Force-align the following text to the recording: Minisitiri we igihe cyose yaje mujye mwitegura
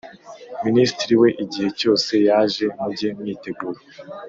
Minisitiri 0.65 1.13
we 1.21 1.29
igihe 1.43 1.67
cyose 1.79 2.13
yaje 2.27 2.65
mujye 2.77 3.07
mwitegura 3.17 3.79